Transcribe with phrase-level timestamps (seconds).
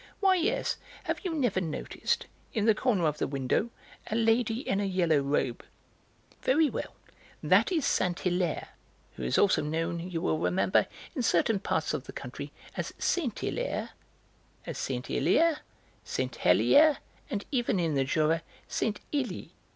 [0.19, 3.69] "Why yes, have you never noticed, in the corner of the window,
[4.09, 5.63] a lady in a yellow robe?
[6.41, 6.95] Very well,
[7.43, 8.69] that is Saint Hilaire,
[9.13, 13.43] who is also known, you will remember, in certain parts of the country as Saint
[13.43, 13.89] Illiers,
[14.73, 16.97] Saint Hèlier,
[17.29, 19.51] and even, in the Jura, Saint Ylie.